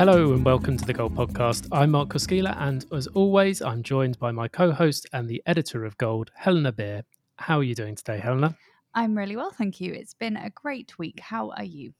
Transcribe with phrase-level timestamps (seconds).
[0.00, 1.68] Hello and welcome to the Gold Podcast.
[1.70, 5.84] I'm Marc Koskila, and as always, I'm joined by my co host and the editor
[5.84, 7.02] of Gold, Helena Beer.
[7.36, 8.56] How are you doing today, Helena?
[8.94, 9.92] I'm really well, thank you.
[9.92, 11.20] It's been a great week.
[11.20, 11.92] How are you?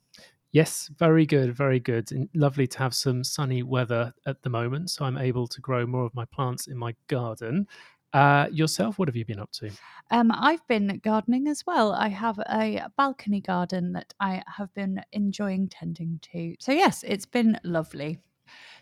[0.50, 2.11] Yes, very good, very good.
[2.11, 5.85] And lovely to have some sunny weather at the moment, so I'm able to grow
[5.85, 7.67] more of my plants in my garden.
[8.12, 9.70] Uh, yourself, what have you been up to?
[10.10, 11.92] Um, I've been gardening as well.
[11.92, 16.56] I have a balcony garden that I have been enjoying tending to.
[16.59, 18.18] So, yes, it's been lovely.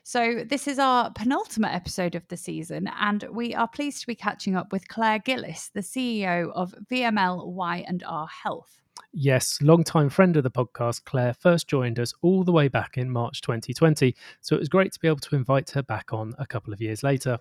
[0.02, 4.14] So, this is our penultimate episode of the season, and we are pleased to be
[4.14, 8.82] catching up with Claire Gillis, the CEO of VMLY&R Health.
[9.12, 13.10] Yes, long-time friend of the podcast, Claire first joined us all the way back in
[13.10, 14.14] March 2020.
[14.40, 16.80] So it was great to be able to invite her back on a couple of
[16.80, 17.38] years later.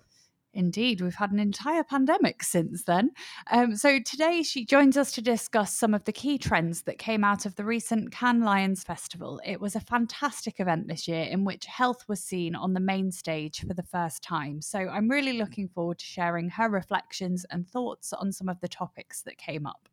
[0.54, 3.10] Indeed, we've had an entire pandemic since then.
[3.50, 7.22] Um, so today she joins us to discuss some of the key trends that came
[7.22, 9.40] out of the recent Cannes Lions Festival.
[9.44, 13.12] It was a fantastic event this year in which health was seen on the main
[13.12, 14.62] stage for the first time.
[14.62, 18.68] So I'm really looking forward to sharing her reflections and thoughts on some of the
[18.68, 19.88] topics that came up.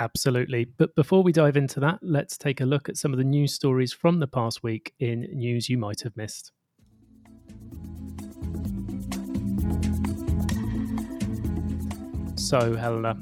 [0.00, 0.64] Absolutely.
[0.64, 3.54] But before we dive into that, let's take a look at some of the news
[3.54, 6.52] stories from the past week in news you might have missed.
[12.52, 13.16] So, Helena,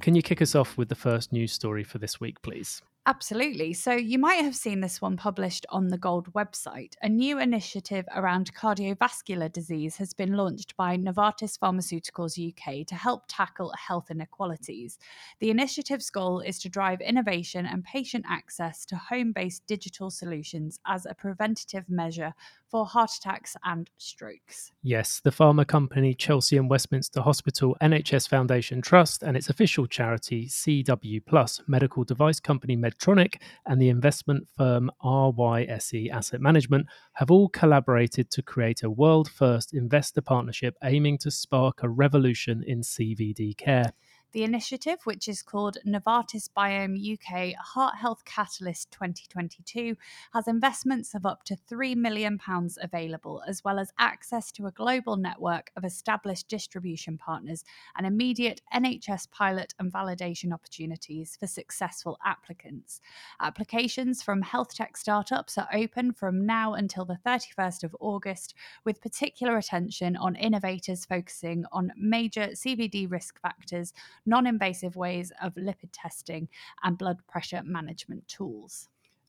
[0.00, 2.82] can you kick us off with the first news story for this week, please?
[3.06, 3.72] Absolutely.
[3.72, 6.92] So, you might have seen this one published on the Gold website.
[7.00, 13.22] A new initiative around cardiovascular disease has been launched by Novartis Pharmaceuticals UK to help
[13.28, 14.98] tackle health inequalities.
[15.40, 20.80] The initiative's goal is to drive innovation and patient access to home based digital solutions
[20.86, 22.34] as a preventative measure
[22.76, 24.70] for heart attacks and strokes.
[24.82, 30.46] Yes, the pharma company Chelsea and Westminster Hospital NHS Foundation Trust and its official charity
[30.46, 37.48] CW Plus, medical device company Medtronic and the investment firm RYSE Asset Management have all
[37.48, 43.56] collaborated to create a world first investor partnership aiming to spark a revolution in CVD
[43.56, 43.94] care.
[44.36, 49.96] The initiative, which is called Novartis Biome UK Heart Health Catalyst 2022,
[50.34, 52.38] has investments of up to £3 million
[52.82, 57.64] available, as well as access to a global network of established distribution partners
[57.96, 63.00] and immediate NHS pilot and validation opportunities for successful applicants.
[63.40, 68.52] Applications from health tech startups are open from now until the 31st of August,
[68.84, 73.94] with particular attention on innovators focusing on major CVD risk factors
[74.26, 76.48] non invasive ways of lipid testing,
[76.82, 78.88] and blood pressure management tools.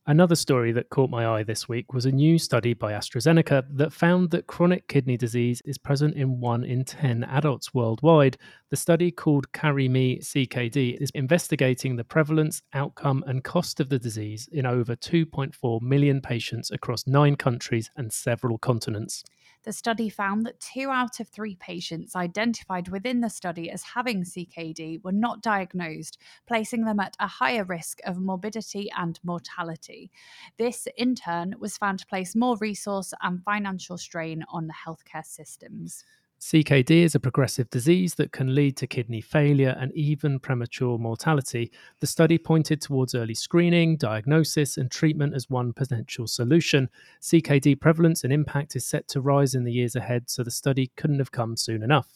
[0.09, 3.91] Another story that caught my eye this week was a new study by AstraZeneca that
[3.91, 8.37] found that chronic kidney disease is present in 1 in 10 adults worldwide.
[8.69, 14.47] The study, called CaReMe CKD, is investigating the prevalence, outcome, and cost of the disease
[14.49, 19.25] in over 2.4 million patients across nine countries and several continents.
[19.63, 24.23] The study found that two out of three patients identified within the study as having
[24.23, 30.11] CKD were not diagnosed, placing them at a higher risk of morbidity and mortality.
[30.57, 35.25] This, in turn, was found to place more resource and financial strain on the healthcare
[35.25, 36.03] systems.
[36.39, 41.71] CKD is a progressive disease that can lead to kidney failure and even premature mortality.
[41.99, 46.89] The study pointed towards early screening, diagnosis, and treatment as one potential solution.
[47.21, 50.91] CKD prevalence and impact is set to rise in the years ahead, so the study
[50.95, 52.13] couldn't have come soon enough.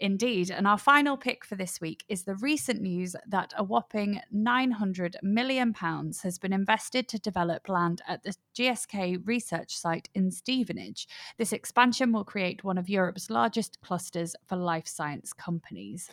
[0.00, 0.50] Indeed.
[0.50, 5.16] And our final pick for this week is the recent news that a whopping £900
[5.22, 11.06] million has been invested to develop land at the GSK research site in Stevenage.
[11.36, 16.10] This expansion will create one of Europe's largest clusters for life science companies.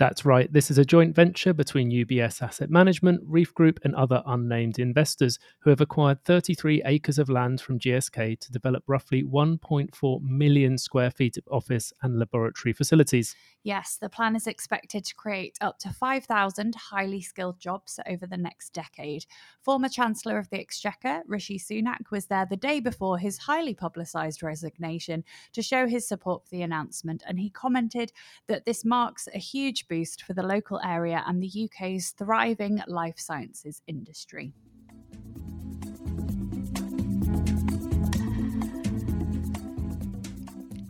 [0.00, 0.50] That's right.
[0.50, 5.38] This is a joint venture between UBS Asset Management, Reef Group, and other unnamed investors
[5.58, 11.10] who have acquired 33 acres of land from GSK to develop roughly 1.4 million square
[11.10, 13.36] feet of office and laboratory facilities.
[13.62, 18.38] Yes, the plan is expected to create up to 5,000 highly skilled jobs over the
[18.38, 19.26] next decade.
[19.60, 24.42] Former Chancellor of the Exchequer, Rishi Sunak, was there the day before his highly publicised
[24.42, 28.12] resignation to show his support for the announcement, and he commented
[28.46, 33.18] that this marks a huge boost for the local area and the UK's thriving life
[33.18, 34.54] sciences industry.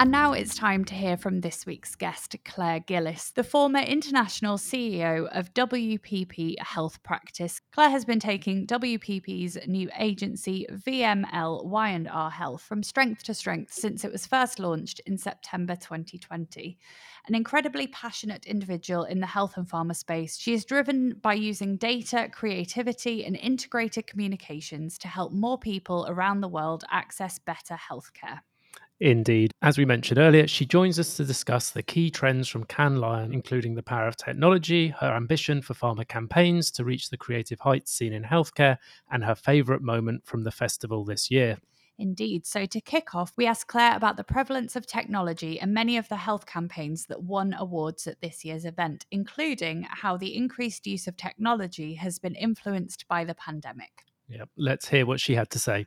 [0.00, 4.56] And now it's time to hear from this week's guest, Claire Gillis, the former international
[4.56, 7.60] CEO of WPP Health Practice.
[7.70, 14.10] Claire has been taking WPP's new agency, VMLY&R Health, from strength to strength since it
[14.10, 16.78] was first launched in September 2020.
[17.26, 21.76] An incredibly passionate individual in the health and pharma space, she is driven by using
[21.76, 28.40] data, creativity, and integrated communications to help more people around the world access better healthcare.
[29.00, 29.52] Indeed.
[29.62, 33.32] As we mentioned earlier, she joins us to discuss the key trends from Cannes Lion,
[33.32, 37.92] including the power of technology, her ambition for pharma campaigns to reach the creative heights
[37.92, 38.76] seen in healthcare,
[39.10, 41.56] and her favourite moment from the festival this year.
[42.00, 42.46] Indeed.
[42.46, 46.08] So, to kick off, we asked Claire about the prevalence of technology and many of
[46.08, 51.06] the health campaigns that won awards at this year's event, including how the increased use
[51.06, 54.06] of technology has been influenced by the pandemic.
[54.30, 54.48] Yep.
[54.56, 55.86] Let's hear what she had to say.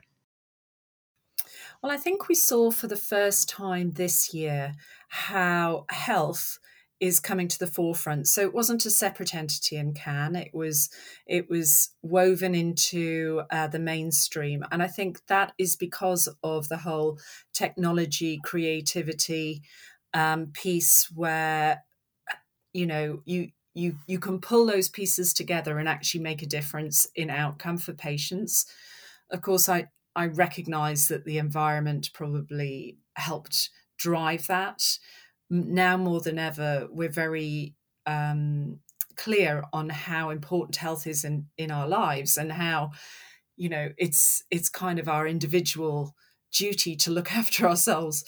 [1.82, 4.76] Well, I think we saw for the first time this year
[5.10, 6.60] how health
[7.00, 8.28] is coming to the forefront.
[8.28, 10.36] So it wasn't a separate entity in Cannes.
[10.36, 10.90] It was
[11.28, 16.78] it was woven into uh, the mainstream, and I think that is because of the
[16.78, 17.20] whole
[17.54, 19.64] technology creativity
[20.14, 21.84] um, piece, where
[22.74, 27.08] you know you you you can pull those pieces together and actually make a difference
[27.16, 28.66] in outcome for patients.
[29.32, 34.98] Of course, I I recognize that the environment probably helped drive that.
[35.54, 37.76] Now more than ever, we're very
[38.08, 38.80] um,
[39.16, 42.92] clear on how important health is in, in our lives and how,
[43.56, 46.16] you know, it's it's kind of our individual
[46.52, 48.26] duty to look after ourselves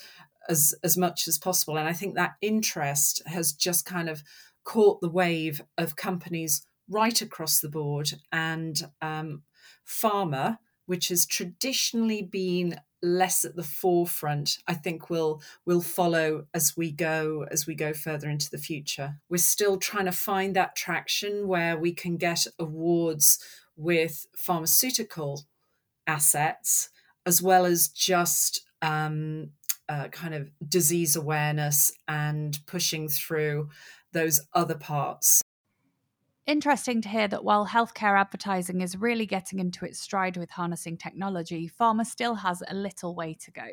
[0.48, 1.76] as as much as possible.
[1.76, 4.22] And I think that interest has just kind of
[4.62, 9.42] caught the wave of companies right across the board and um,
[9.84, 16.76] pharma which has traditionally been less at the forefront i think will will follow as
[16.76, 19.16] we go as we go further into the future.
[19.28, 23.38] We're still trying to find that traction where we can get awards
[23.76, 25.44] with pharmaceutical
[26.06, 26.90] assets
[27.24, 29.50] as well as just um,
[29.88, 33.68] uh, kind of disease awareness and pushing through
[34.12, 35.42] those other parts
[36.46, 40.96] Interesting to hear that while healthcare advertising is really getting into its stride with harnessing
[40.96, 43.66] technology, pharma still has a little way to go.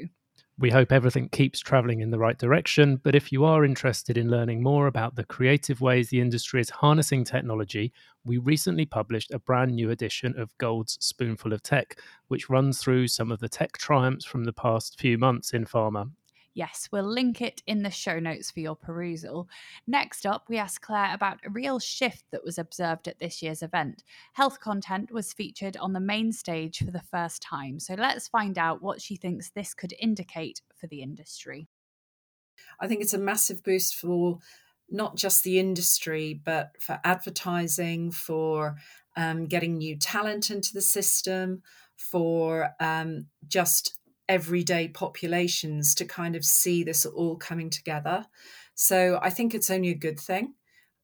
[0.58, 4.32] We hope everything keeps travelling in the right direction, but if you are interested in
[4.32, 7.94] learning more about the creative ways the industry is harnessing technology,
[8.26, 13.08] we recently published a brand new edition of Gold's Spoonful of Tech, which runs through
[13.08, 16.10] some of the tech triumphs from the past few months in pharma
[16.56, 19.50] Yes, we'll link it in the show notes for your perusal.
[19.88, 23.64] Next up, we asked Claire about a real shift that was observed at this year's
[23.64, 24.04] event.
[24.34, 27.80] Health content was featured on the main stage for the first time.
[27.80, 31.68] So let's find out what she thinks this could indicate for the industry.
[32.80, 34.38] I think it's a massive boost for
[34.90, 38.76] not just the industry, but for advertising, for
[39.16, 41.64] um, getting new talent into the system,
[41.96, 43.98] for um, just
[44.30, 48.26] everyday populations to kind of see this all coming together.
[48.76, 50.56] So I think it's only a good thing.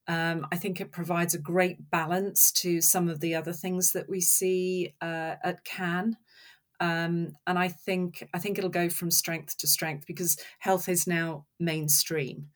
[0.08, 4.08] Um, I think it provides a great balance to some of the other things that
[4.08, 6.16] we see uh, at Cannes.
[6.80, 11.06] Um, and I think I think it'll go from strength to strength because health is
[11.06, 12.48] now mainstream.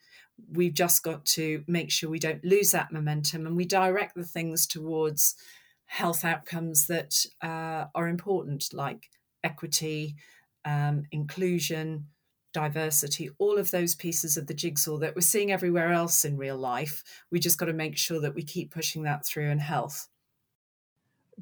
[0.50, 4.24] We've just got to make sure we don't lose that momentum and we direct the
[4.24, 5.36] things towards
[5.86, 9.10] health outcomes that uh, are important, like
[9.44, 10.16] equity,
[10.64, 12.06] um, inclusion,
[12.52, 16.56] diversity, all of those pieces of the jigsaw that we're seeing everywhere else in real
[16.56, 17.02] life.
[17.30, 20.08] We just got to make sure that we keep pushing that through in health.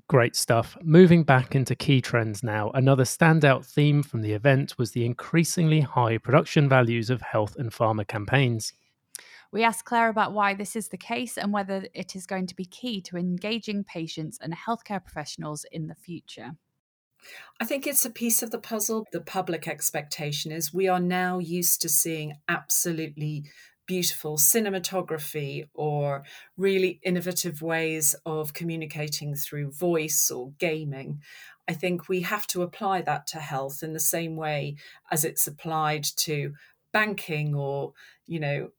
[0.08, 0.76] Great stuff.
[0.82, 5.80] Moving back into key trends now, another standout theme from the event was the increasingly
[5.80, 8.72] high production values of health and pharma campaigns.
[9.52, 12.56] We asked Claire about why this is the case and whether it is going to
[12.56, 16.52] be key to engaging patients and healthcare professionals in the future.
[17.60, 19.06] I think it's a piece of the puzzle.
[19.12, 23.44] The public expectation is we are now used to seeing absolutely
[23.86, 26.24] beautiful cinematography or
[26.56, 31.20] really innovative ways of communicating through voice or gaming.
[31.68, 34.76] I think we have to apply that to health in the same way
[35.10, 36.52] as it's applied to
[36.92, 37.92] banking or,
[38.26, 38.70] you know,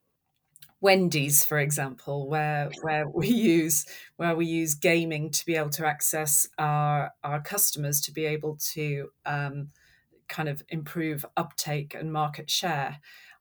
[0.84, 3.86] Wendy's, for example, where where we use
[4.18, 8.58] where we use gaming to be able to access our our customers to be able
[8.74, 9.70] to um,
[10.28, 13.00] kind of improve uptake and market share.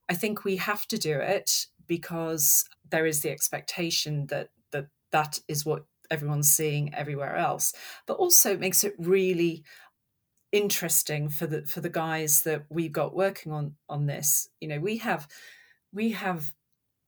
[0.09, 5.41] I think we have to do it because there is the expectation that that that
[5.49, 7.73] is what everyone's seeing everywhere else,
[8.07, 9.65] but also it makes it really
[10.53, 14.49] interesting for the for the guys that we've got working on on this.
[14.61, 15.27] You know, we have
[15.93, 16.53] we have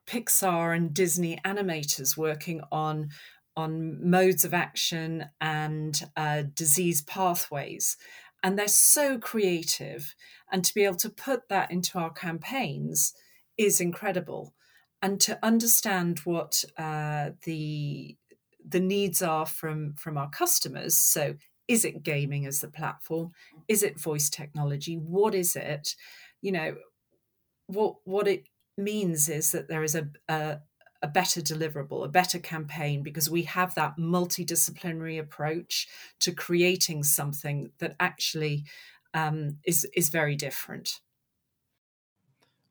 [0.06, 3.10] Pixar and Disney animators working on
[3.56, 7.96] on modes of action and uh, disease pathways.
[8.42, 10.14] And they're so creative.
[10.50, 13.14] And to be able to put that into our campaigns
[13.56, 14.54] is incredible.
[15.02, 18.16] and to understand what uh, the
[18.66, 20.96] the needs are from from our customers.
[20.96, 21.34] So,
[21.68, 23.32] is it gaming as the platform?
[23.68, 24.96] Is it voice technology?
[24.96, 25.94] What is it?
[26.40, 26.76] You know,
[27.66, 28.44] what what it
[28.76, 30.58] means is that there is a, a
[31.02, 35.86] a better deliverable, a better campaign, because we have that multidisciplinary approach
[36.18, 38.64] to creating something that actually
[39.12, 41.00] um, is is very different.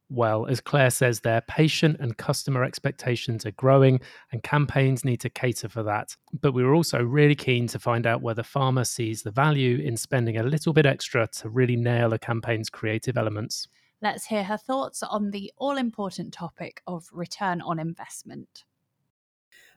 [0.10, 4.00] Well, as Claire says there, patient and customer expectations are growing
[4.32, 6.16] and campaigns need to cater for that.
[6.32, 9.98] But we were also really keen to find out whether pharma sees the value in
[9.98, 13.68] spending a little bit extra to really nail a campaign's creative elements.
[14.04, 18.66] Let's hear her thoughts on the all important topic of return on investment.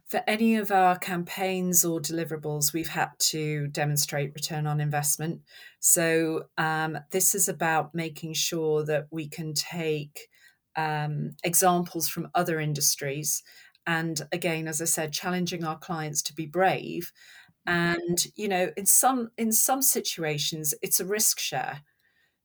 [0.04, 5.42] For any of our campaigns or deliverables, we've had to demonstrate return on investment.
[5.78, 10.28] So, um, this is about making sure that we can take
[10.74, 13.44] um, examples from other industries.
[13.86, 17.12] And again, as I said, challenging our clients to be brave.
[17.64, 21.82] And you know, in some in some situations, it's a risk share.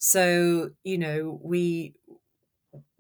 [0.04, 1.94] So, you know, we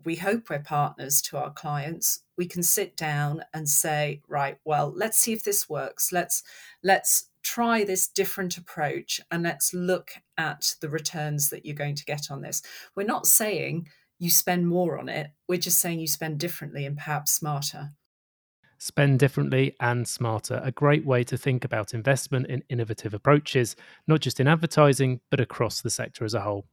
[0.05, 2.23] we hope we're partners to our clients.
[2.37, 6.11] We can sit down and say, right, well, let's see if this works.
[6.11, 6.43] Let's
[6.83, 12.05] let's try this different approach and let's look at the returns that you're going to
[12.05, 12.61] get on this.
[12.95, 13.87] We're not saying
[14.19, 15.31] you spend more on it.
[15.47, 17.89] We're just saying you spend differently and perhaps smarter.
[18.77, 20.61] Spend differently and smarter.
[20.63, 23.75] A great way to think about investment in innovative approaches,
[24.07, 26.67] not just in advertising, but across the sector as a whole.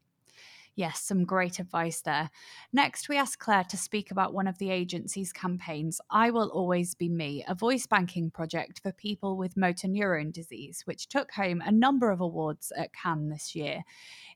[0.79, 2.31] Yes, some great advice there.
[2.73, 6.95] Next, we asked Claire to speak about one of the agency's campaigns, I Will Always
[6.95, 11.61] Be Me, a voice banking project for people with motor neurone disease, which took home
[11.67, 13.83] a number of awards at Cannes this year.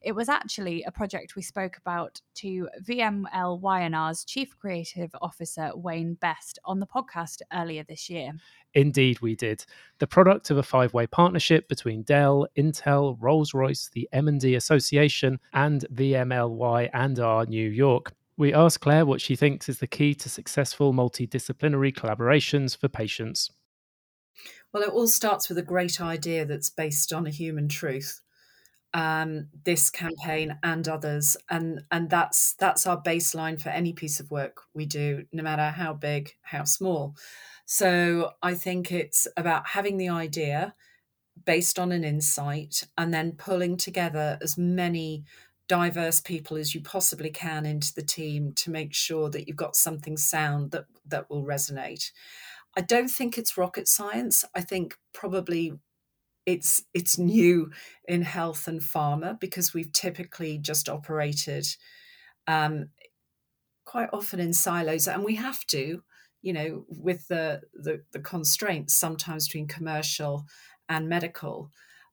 [0.02, 6.58] It was actually a project we spoke about to VMLY&R's Chief Creative Officer, Wayne Best,
[6.64, 8.32] on the podcast earlier this year.
[8.74, 9.64] Indeed, we did.
[9.98, 15.84] The product of a five-way partnership between Dell, Intel, Rolls-Royce, the MND Association, and
[16.32, 18.12] VMLY&R New York.
[18.36, 23.50] We asked Claire what she thinks is the key to successful multidisciplinary collaborations for patients.
[24.72, 28.20] Well, it all starts with a great idea that's based on a human truth.
[28.94, 34.30] Um, this campaign and others, and and that's that's our baseline for any piece of
[34.30, 37.14] work we do, no matter how big, how small.
[37.64, 40.74] So I think it's about having the idea
[41.46, 45.24] based on an insight and then pulling together as many
[45.72, 49.74] diverse people as you possibly can into the team to make sure that you've got
[49.74, 52.10] something sound that that will resonate.
[52.76, 54.44] I don't think it's rocket science.
[54.54, 55.72] I think probably
[56.44, 57.70] it's it's new
[58.06, 61.66] in health and pharma because we've typically just operated
[62.46, 62.90] um,
[63.86, 66.02] quite often in silos, and we have to
[66.42, 70.44] you know, with the, the, the constraints sometimes between commercial
[70.88, 71.70] and medical.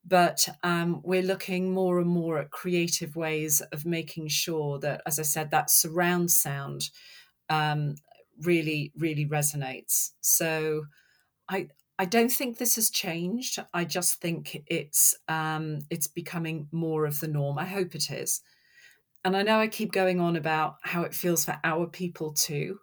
[0.09, 5.19] But um, we're looking more and more at creative ways of making sure that, as
[5.19, 6.89] I said, that surround sound
[7.49, 7.95] um,
[8.41, 10.11] really, really resonates.
[10.21, 10.85] So
[11.47, 11.67] I,
[11.99, 13.59] I don't think this has changed.
[13.73, 17.59] I just think it's um, it's becoming more of the norm.
[17.59, 18.41] I hope it is.
[19.23, 22.79] And I know I keep going on about how it feels for our people too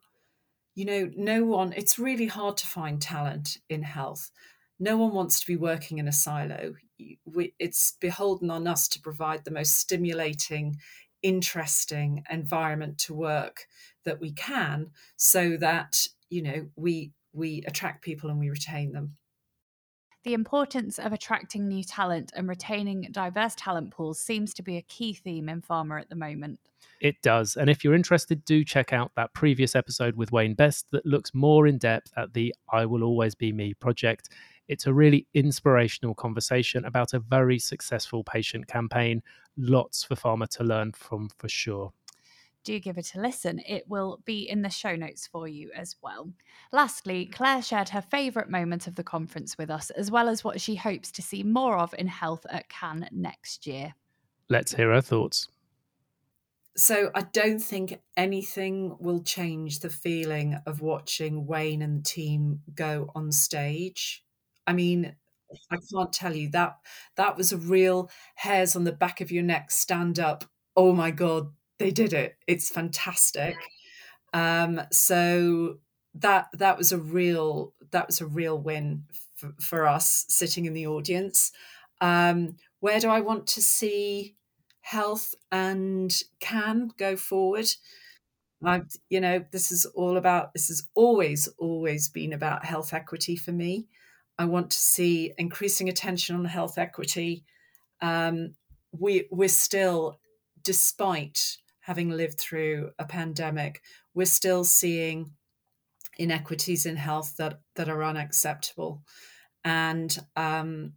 [0.76, 4.30] you know, no one, it's really hard to find talent in health.
[4.78, 6.75] No one wants to be working in a silo.
[6.99, 10.76] It's beholden on us to provide the most stimulating,
[11.23, 13.67] interesting environment to work
[14.05, 19.17] that we can so that, you know, we we attract people and we retain them.
[20.25, 24.83] The importance of attracting new talent and retaining diverse talent pools seems to be a
[24.83, 26.59] key theme in pharma at the moment.
[27.00, 27.57] It does.
[27.57, 31.35] And if you're interested, do check out that previous episode with Wayne Best that looks
[31.35, 34.31] more in depth at the I Will Always Be Me project.
[34.69, 39.23] It's a really inspirational conversation about a very successful patient campaign.
[39.57, 41.93] Lots for pharma to learn from for sure
[42.67, 43.61] do give it a listen.
[43.67, 46.33] It will be in the show notes for you as well.
[46.73, 50.61] Lastly, Claire shared her favourite moment of the conference with us, as well as what
[50.61, 53.95] she hopes to see more of in health at Cannes next year.
[54.51, 55.49] Let's hear her thoughts.
[56.77, 62.61] So I don't think anything will change the feeling of watching Wayne and the team
[62.75, 64.25] go on stage.
[64.67, 65.15] I mean,
[65.71, 66.77] I Cannes't tell you that
[67.17, 70.45] that was a real hairs on the back of your neck stand up.
[70.77, 72.37] Oh my god, they did it.
[72.47, 73.57] It's fantastic.
[74.33, 75.79] Um, so
[76.15, 79.05] that that was a real that was a real win
[79.37, 81.53] for, for us sitting in the audience.
[82.01, 84.37] Um, where do I want to see
[84.87, 87.67] health and can go forward.
[88.65, 93.35] I've, you know, this is all about, this has always, always been about health equity
[93.35, 93.89] for me.
[94.38, 97.45] I want to see increasing attention on health equity.
[98.00, 98.55] Um,
[98.93, 100.19] we, we're still,
[100.62, 103.81] despite having lived through a pandemic,
[104.14, 105.33] we're still seeing
[106.19, 109.02] inequities in health that, that are unacceptable.
[109.64, 110.93] And um,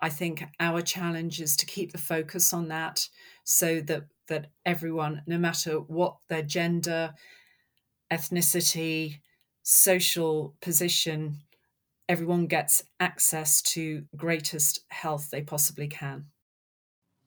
[0.00, 3.08] I think our challenge is to keep the focus on that
[3.44, 7.14] so that that everyone, no matter what their gender,
[8.10, 9.20] ethnicity,
[9.62, 11.40] social position,
[12.08, 16.26] everyone gets access to greatest health they possibly can.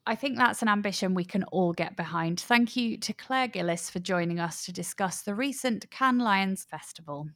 [0.05, 2.39] I think that's an ambition we can all get behind.
[2.39, 7.27] Thank you to Claire Gillis for joining us to discuss the recent Cannes Lions Festival.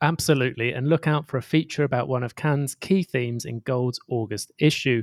[0.00, 0.72] Absolutely.
[0.72, 4.50] And look out for a feature about one of Cannes' key themes in Gold's August
[4.58, 5.02] issue.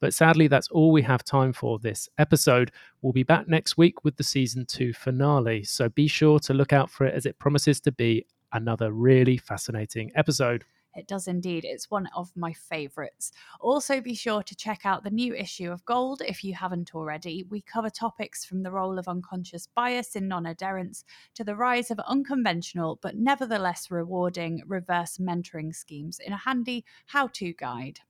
[0.00, 2.70] But sadly, that's all we have time for this episode.
[3.02, 5.64] We'll be back next week with the season two finale.
[5.64, 9.36] So be sure to look out for it as it promises to be another really
[9.36, 10.64] fascinating episode.
[10.96, 11.64] It does indeed.
[11.64, 13.32] It's one of my favourites.
[13.60, 17.44] Also, be sure to check out the new issue of Gold if you haven't already.
[17.48, 21.90] We cover topics from the role of unconscious bias in non adherence to the rise
[21.90, 28.00] of unconventional but nevertheless rewarding reverse mentoring schemes in a handy how to guide.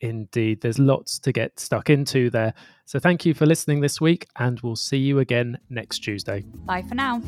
[0.00, 2.54] Indeed, there's lots to get stuck into there.
[2.86, 6.44] So, thank you for listening this week, and we'll see you again next Tuesday.
[6.66, 7.22] Bye for now.